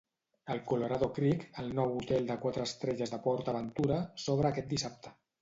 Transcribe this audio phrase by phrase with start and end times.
[0.51, 5.17] El Colorado Creek, el nou hotel de quatre estrelles de PortAventura, s'obre aquest dissabte.